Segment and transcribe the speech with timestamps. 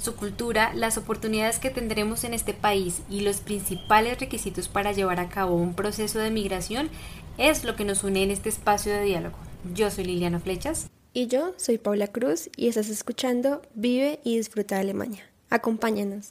[0.00, 5.20] Su cultura, las oportunidades que tendremos en este país y los principales requisitos para llevar
[5.20, 6.88] a cabo un proceso de migración
[7.36, 9.36] es lo que nos une en este espacio de diálogo.
[9.74, 10.88] Yo soy Liliana Flechas.
[11.12, 15.22] Y yo soy Paula Cruz y estás escuchando Vive y Disfruta de Alemania.
[15.50, 16.30] Acompáñanos.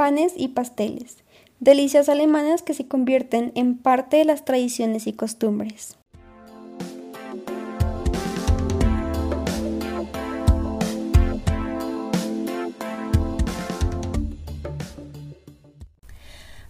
[0.00, 1.18] panes y pasteles,
[1.60, 5.96] delicias alemanas que se convierten en parte de las tradiciones y costumbres.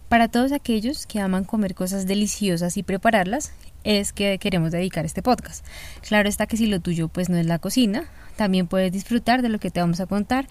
[0.09, 3.53] Para todos aquellos que aman comer cosas deliciosas y prepararlas,
[3.85, 5.65] es que queremos dedicar este podcast.
[6.05, 9.47] Claro está que si lo tuyo pues no es la cocina, también puedes disfrutar de
[9.47, 10.49] lo que te vamos a contar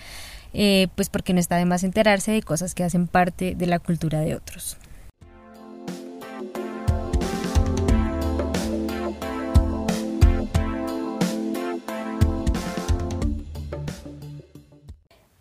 [0.53, 3.79] eh, pues porque no está de más enterarse de cosas que hacen parte de la
[3.79, 4.77] cultura de otros.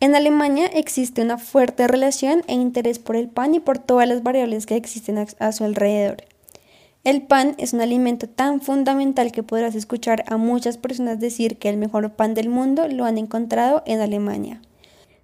[0.01, 4.23] En Alemania existe una fuerte relación e interés por el pan y por todas las
[4.23, 6.23] variables que existen a, su alrededor.
[7.03, 11.67] El pan es un alimento tan fundamental que podrás escuchar a muchas personas decir que
[11.67, 14.61] el mejor pan del mundo lo han encontrado en Alemania.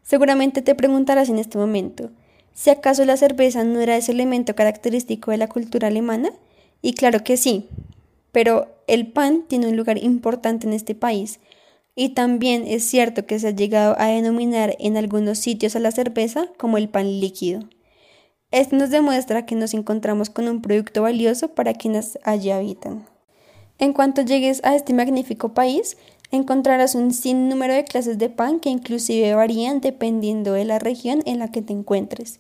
[0.06, 2.11] Seguramente te preguntarás en este momento,
[2.53, 6.30] si acaso la cerveza no era ese elemento característico de la cultura alemana?
[6.84, 7.67] Y claro que sí,
[8.31, 11.39] pero el pan tiene un lugar importante en este país.
[11.95, 15.89] Y también es cierto que se ha llegado a denominar en algunos sitios a la
[15.92, 17.62] cerveza como el pan líquido.
[18.52, 23.07] Esto nos demuestra que nos encontramos con un producto valioso para quienes allí habitan.
[23.80, 25.97] En cuanto llegues a este magnífico país,
[26.31, 31.40] encontrarás un sinnúmero de clases de pan que inclusive varían dependiendo de la región en
[31.40, 32.40] la que te encuentres.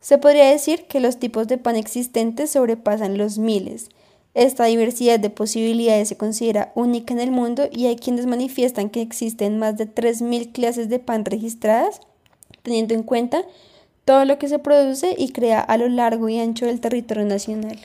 [0.00, 3.88] Se podría decir que los tipos de pan existentes sobrepasan los miles.
[4.34, 9.00] Esta diversidad de posibilidades se considera única en el mundo y hay quienes manifiestan que
[9.00, 12.00] existen más de 3.000 clases de pan registradas,
[12.62, 13.44] teniendo en cuenta
[14.04, 17.78] todo lo que se produce y crea a lo largo y ancho del territorio nacional.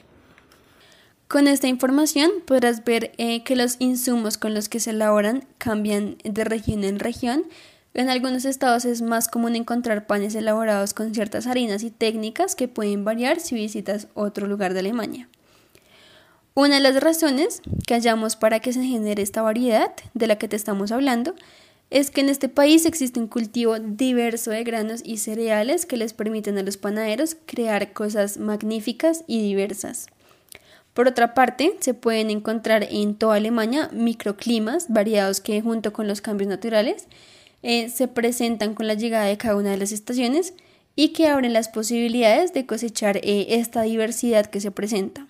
[1.30, 6.18] Con esta información podrás ver eh, que los insumos con los que se elaboran cambian
[6.24, 7.44] de región en región.
[7.94, 12.68] En algunos estados es más común encontrar panes elaborados con ciertas harinas y técnicas que
[12.68, 15.30] pueden variar si visitas otro lugar de Alemania.
[16.56, 20.48] Una de las razones que hallamos para que se genere esta variedad de la que
[20.48, 21.36] te estamos hablando
[21.92, 26.14] es que en este país existe un cultivo diverso de granos y cereales que les
[26.14, 30.08] permiten a los panaderos crear cosas magníficas y diversas.
[31.00, 36.20] Por otra parte, se pueden encontrar en toda Alemania microclimas variados que junto con los
[36.20, 37.08] cambios naturales
[37.64, 40.56] eh, se presentan con la llegada de cada una de las estaciones
[40.98, 45.26] y que abren las posibilidades de cosechar eh, esta diversidad que se presenta.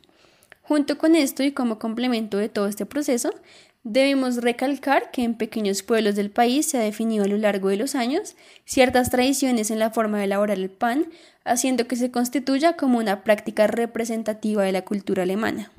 [0.63, 3.29] Junto con esto y como complemento de todo este proceso,
[3.83, 7.77] Debemos recalcar que en pequeños pueblos del país se ha definido a lo largo de
[7.77, 11.07] los años ciertas tradiciones en la forma de elaborar el pan,
[11.49, 15.71] haciendo que se constituya como una práctica representativa de la cultura alemana.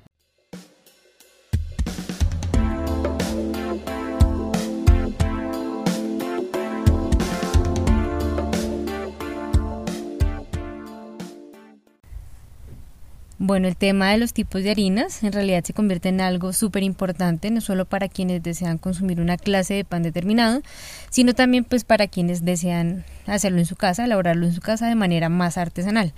[13.42, 16.82] Bueno, el tema de los tipos de harinas en realidad se convierte en algo súper
[16.82, 20.60] importante, no solo para quienes desean consumir una clase de pan determinado,
[21.08, 24.94] sino también pues para quienes desean hacerlo en su casa, elaborarlo en su casa de
[24.94, 26.12] manera más artesanal.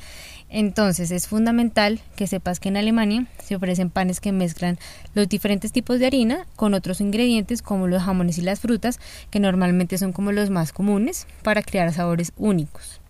[0.48, 4.76] Entonces es fundamental que sepas que en Alemania se ofrecen panes que mezclan
[5.14, 8.98] los diferentes tipos de harina con otros ingredientes como los jamones y las frutas,
[9.30, 13.01] que normalmente son como los más comunes, para crear sabores únicos.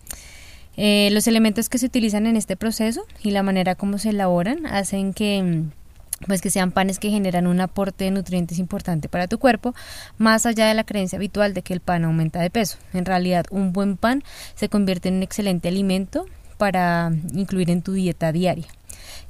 [0.75, 4.65] Eh, los elementos que se utilizan en este proceso y la manera como se elaboran
[4.65, 5.71] hacen que mm,
[6.27, 9.75] pues que sean panes que generan un aporte de nutrientes importante para tu cuerpo,
[10.17, 12.77] más allá de la creencia habitual de que el pan aumenta de peso.
[12.93, 14.23] En realidad, un buen pan
[14.55, 16.25] se convierte en un excelente alimento
[16.57, 18.67] para incluir en tu dieta diaria.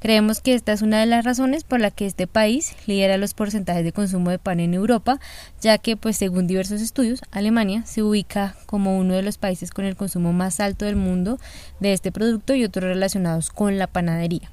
[0.00, 3.34] Creemos que esta es una de las razones por la que este país lidera los
[3.34, 5.20] porcentajes de consumo de pan en Europa,
[5.60, 9.84] ya que, pues, según diversos estudios, Alemania se ubica como uno de los países con
[9.84, 11.38] el consumo más alto del mundo
[11.80, 14.50] de este producto y otros relacionados con la panadería.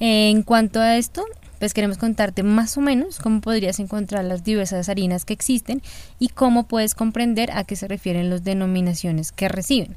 [0.00, 1.24] En cuanto a esto,
[1.58, 5.82] pues queremos contarte más o menos cómo podrías encontrar las diversas harinas que existen
[6.18, 9.96] y cómo puedes comprender a qué se refieren las denominaciones que reciben.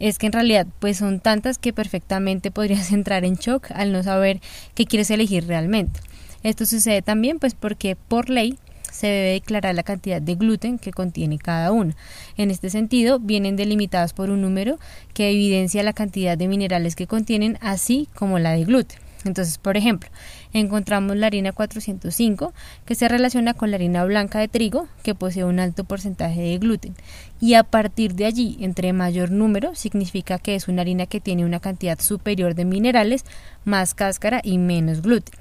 [0.00, 4.02] Es que en realidad pues son tantas que perfectamente podrías entrar en shock al no
[4.02, 4.40] saber
[4.74, 6.00] qué quieres elegir realmente.
[6.42, 8.58] Esto sucede también pues porque por ley
[8.90, 11.96] se debe declarar la cantidad de gluten que contiene cada una.
[12.36, 14.78] En este sentido, vienen delimitadas por un número
[15.14, 18.98] que evidencia la cantidad de minerales que contienen, así como la de gluten.
[19.24, 20.08] Entonces, por ejemplo,
[20.52, 22.52] encontramos la harina 405,
[22.86, 26.58] que se relaciona con la harina blanca de trigo, que posee un alto porcentaje de
[26.58, 26.94] gluten.
[27.40, 31.44] Y a partir de allí, entre mayor número, significa que es una harina que tiene
[31.44, 33.24] una cantidad superior de minerales,
[33.64, 35.38] más cáscara y menos gluten.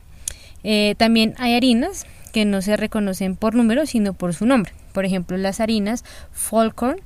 [0.63, 4.73] Eh, también hay harinas que no se reconocen por número, sino por su nombre.
[4.93, 6.99] Por ejemplo, las harinas Folcorn,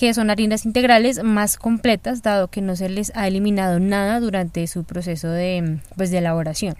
[0.00, 4.66] que son harinas integrales más completas, dado que no se les ha eliminado nada durante
[4.66, 6.74] su proceso de, pues, de elaboración.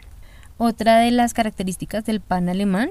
[0.56, 2.88] Otra de las características del pan alemán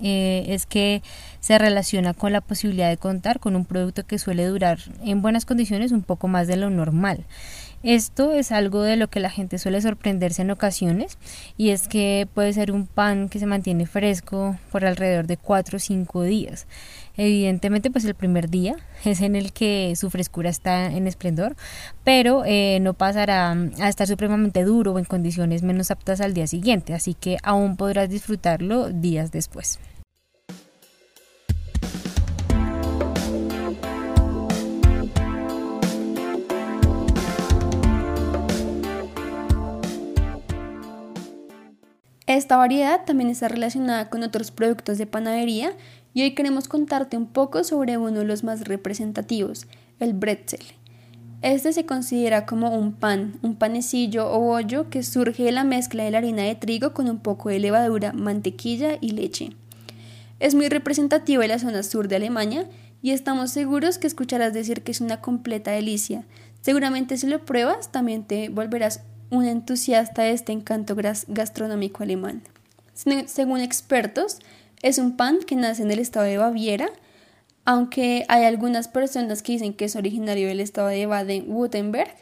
[0.00, 1.02] eh, es que
[1.40, 5.44] se relaciona con la posibilidad de contar con un producto que suele durar en buenas
[5.44, 7.26] condiciones un poco más de lo normal.
[7.82, 11.18] Esto es algo de lo que la gente suele sorprenderse en ocasiones
[11.56, 15.76] y es que puede ser un pan que se mantiene fresco por alrededor de 4
[15.76, 16.66] o 5 días.
[17.16, 21.54] Evidentemente, pues el primer día es en el que su frescura está en esplendor,
[22.02, 26.46] pero eh, no pasará a estar supremamente duro o en condiciones menos aptas al día
[26.46, 29.78] siguiente, así que aún podrás disfrutarlo días después.
[42.36, 45.72] Esta variedad también está relacionada con otros productos de panadería
[46.12, 49.66] y hoy queremos contarte un poco sobre uno de los más representativos,
[50.00, 50.60] el bretzel.
[51.40, 56.04] Este se considera como un pan, un panecillo o bollo que surge de la mezcla
[56.04, 59.52] de la harina de trigo con un poco de levadura, mantequilla y leche.
[60.38, 62.68] Es muy representativo de la zona sur de Alemania
[63.00, 66.26] y estamos seguros que escucharás decir que es una completa delicia.
[66.60, 70.96] Seguramente si lo pruebas también te volverás un entusiasta de este encanto
[71.28, 72.42] gastronómico alemán.
[73.26, 74.38] Según expertos,
[74.82, 76.88] es un pan que nace en el estado de Baviera,
[77.64, 82.14] aunque hay algunas personas que dicen que es originario del estado de Baden-Württemberg.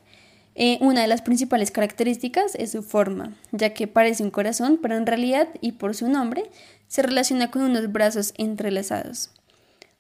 [0.57, 4.97] Eh, una de las principales características es su forma, ya que parece un corazón, pero
[4.97, 6.45] en realidad, y por su nombre,
[6.87, 9.31] se relaciona con unos brazos entrelazados.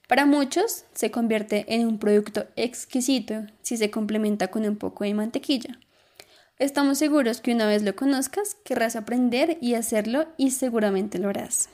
[0.09, 5.15] Para muchos, se convierte en un producto exquisito si se complementa con un poco de
[5.15, 5.79] mantequilla.
[6.61, 11.69] Estamos seguros que una vez lo conozcas, querrás aprender y hacerlo y seguramente lo harás.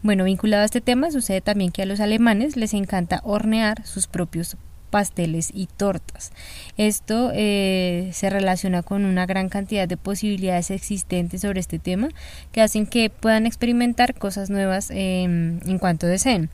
[0.00, 4.06] Bueno, vinculado a este tema, sucede también que a los alemanes les encanta hornear sus
[4.06, 4.56] propios
[4.92, 6.32] pasteles y tortas.
[6.76, 12.10] Esto eh, se relaciona con una gran cantidad de posibilidades existentes sobre este tema
[12.52, 16.50] que hacen que puedan experimentar cosas nuevas em, en cuanto deseen.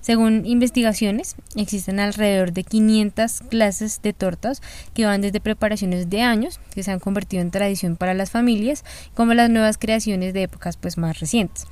[0.00, 4.62] Según investigaciones, existen alrededor de 500 clases de tortas
[4.94, 8.84] que van desde preparaciones de años, que se han convertido en tradición para las familias,
[9.14, 11.66] como las nuevas creaciones de épocas pues, más recientes.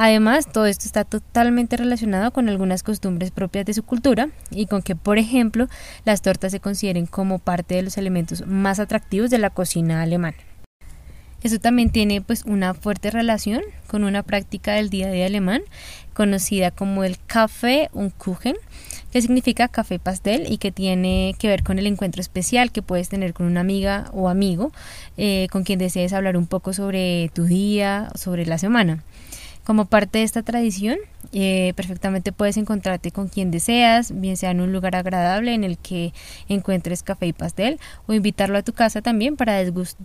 [0.00, 4.80] Además, todo esto está totalmente relacionado con algunas costumbres propias de su cultura y con
[4.80, 5.66] que, por ejemplo,
[6.04, 10.36] las tortas se consideren como parte de los elementos más atractivos de la cocina alemana.
[11.42, 15.62] Eso también tiene pues una fuerte relación con una práctica del día de alemán
[16.14, 18.54] conocida como el Kaffee und Kuchen,
[19.10, 23.08] que significa café pastel y que tiene que ver con el encuentro especial que puedes
[23.08, 24.70] tener con una amiga o amigo
[25.16, 29.02] eh, con quien desees hablar un poco sobre tu día, sobre la semana.
[29.68, 30.96] Como parte de esta tradición,
[31.34, 35.76] eh, perfectamente puedes encontrarte con quien deseas, bien sea en un lugar agradable en el
[35.76, 36.14] que
[36.48, 39.60] encuentres café y pastel, o invitarlo a tu casa también para,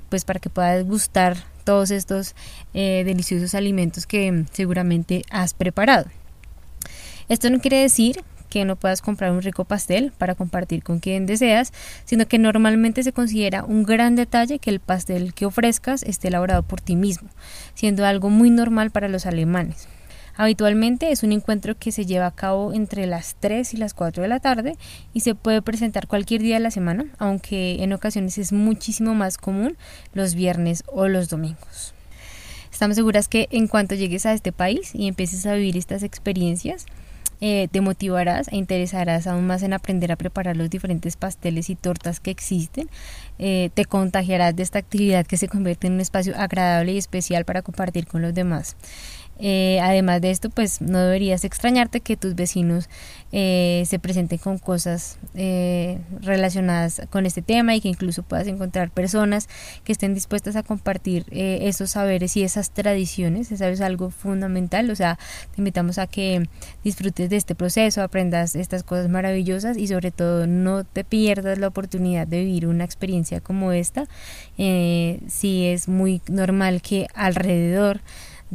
[0.09, 2.35] pues para que pueda degustar todos estos
[2.73, 6.07] eh, deliciosos alimentos que seguramente has preparado.
[7.29, 8.21] Esto no quiere decir
[8.53, 11.73] que no puedas comprar un rico pastel para compartir con quien deseas,
[12.05, 16.61] sino que normalmente se considera un gran detalle que el pastel que ofrezcas esté elaborado
[16.61, 17.29] por ti mismo,
[17.73, 19.87] siendo algo muy normal para los alemanes.
[20.35, 24.21] Habitualmente es un encuentro que se lleva a cabo entre las 3 y las 4
[24.21, 24.77] de la tarde
[25.13, 29.39] y se puede presentar cualquier día de la semana, aunque en ocasiones es muchísimo más
[29.39, 29.77] común
[30.13, 31.95] los viernes o los domingos.
[32.71, 36.85] Estamos seguras que en cuanto llegues a este país y empieces a vivir estas experiencias,
[37.45, 41.75] eh, te motivarás e interesarás aún más en aprender a preparar los diferentes pasteles y
[41.75, 42.89] tortas que existen.
[43.37, 47.43] Eh, te contagiarás de esta actividad que se convierte en un espacio agradable y especial
[47.43, 48.77] para compartir con los demás.
[49.39, 52.87] Eh, además de esto, pues no deberías extrañarte que tus vecinos
[53.31, 58.91] eh, se presenten con cosas eh, relacionadas con este tema y que incluso puedas encontrar
[58.91, 59.49] personas
[59.83, 63.51] que estén dispuestas a compartir esos saberes y esas tradiciones.
[63.51, 64.89] Eso es algo fundamental.
[64.91, 65.17] O sea,
[65.55, 66.47] te invitamos a que
[66.83, 71.67] disfrutes de este proceso, aprendas estas cosas maravillosas y sobre todo no te pierdas la
[71.67, 74.05] oportunidad de vivir una experiencia como esta.
[74.55, 78.01] si es muy normal que alrededor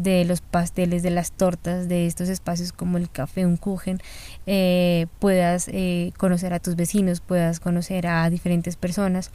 [0.02, 4.00] de los pasteles, de las tortas, de estos espacios como el café, un kuchen,
[4.46, 9.30] eh, puedas eh, conocer a tus vecinos, puedas conocer a diferentes personas.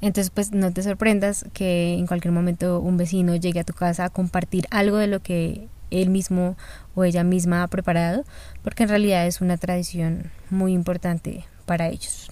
[0.00, 4.04] Entonces, pues no te sorprendas que en cualquier momento un vecino llegue a tu casa
[4.04, 6.56] a compartir algo de lo que él mismo
[6.94, 8.24] o ella misma ha preparado,
[8.62, 12.30] porque en realidad es una tradición muy importante para ellos.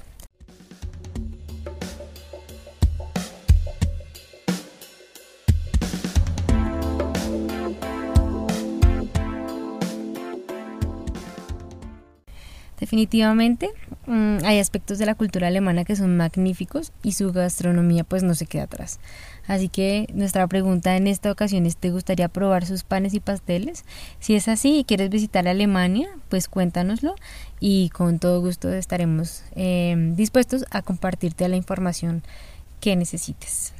[12.92, 13.70] Definitivamente
[14.06, 18.34] mm, hay aspectos de la cultura alemana que son magníficos y su gastronomía pues no
[18.34, 19.00] se queda atrás.
[19.46, 23.86] Así que nuestra pregunta en esta ocasión es ¿te gustaría probar sus panes y pasteles?
[24.20, 27.14] Si es así y quieres visitar Alemania, pues cuéntanoslo
[27.60, 32.22] y con todo gusto estaremos em, dispuestos a compartirte la información
[32.82, 33.72] que necesites.